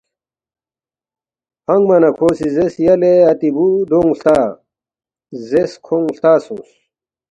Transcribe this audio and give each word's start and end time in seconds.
فنگما 1.65 1.97
نہ 2.01 2.09
کھو 2.17 2.27
سی 2.37 2.47
زیرس، 2.55 2.75
”یلے 2.85 3.13
اتی 3.31 3.49
بُو 3.55 3.65
دونگ 3.89 4.09
ہلتا“ 4.11 4.37
زیرس 5.47 5.73
کھونگ 5.85 6.05
ہلتا 6.11 6.31
سونگس 6.43 6.69